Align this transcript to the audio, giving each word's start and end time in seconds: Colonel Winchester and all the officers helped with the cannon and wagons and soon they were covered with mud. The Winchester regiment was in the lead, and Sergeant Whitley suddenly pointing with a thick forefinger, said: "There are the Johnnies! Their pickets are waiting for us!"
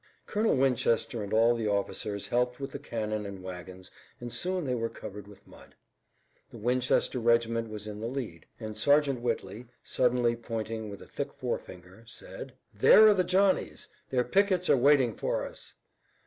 Colonel 0.25 0.55
Winchester 0.55 1.21
and 1.21 1.31
all 1.31 1.53
the 1.53 1.67
officers 1.67 2.25
helped 2.25 2.59
with 2.59 2.71
the 2.71 2.79
cannon 2.79 3.23
and 3.23 3.43
wagons 3.43 3.91
and 4.19 4.33
soon 4.33 4.65
they 4.65 4.73
were 4.73 4.89
covered 4.89 5.27
with 5.27 5.45
mud. 5.45 5.75
The 6.49 6.57
Winchester 6.57 7.19
regiment 7.19 7.69
was 7.69 7.85
in 7.85 7.99
the 7.99 8.07
lead, 8.07 8.47
and 8.59 8.75
Sergeant 8.75 9.21
Whitley 9.21 9.67
suddenly 9.83 10.35
pointing 10.35 10.89
with 10.89 11.03
a 11.03 11.07
thick 11.07 11.31
forefinger, 11.33 12.03
said: 12.07 12.55
"There 12.73 13.05
are 13.09 13.13
the 13.13 13.23
Johnnies! 13.23 13.87
Their 14.09 14.23
pickets 14.23 14.71
are 14.71 14.75
waiting 14.75 15.13
for 15.13 15.45
us!" 15.45 15.75